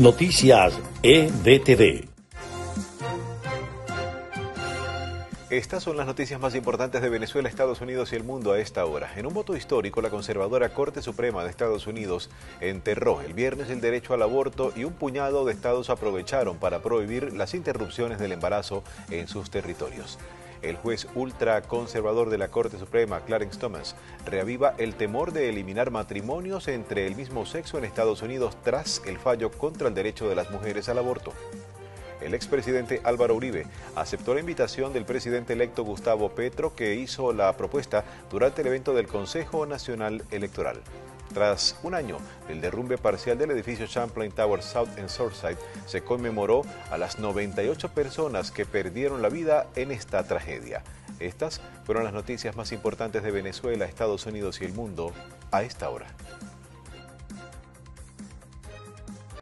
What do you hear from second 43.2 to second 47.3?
del edificio Champlain Tower South en Surfside, se conmemoró a las